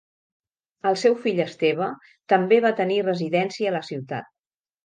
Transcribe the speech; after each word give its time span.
El 0.91 0.97
seu 1.01 1.17
fill 1.25 1.43
Esteve 1.45 1.91
també 2.35 2.61
va 2.67 2.75
tenir 2.83 2.99
residència 3.11 3.73
a 3.75 3.79
la 3.81 3.87
ciutat. 3.93 4.35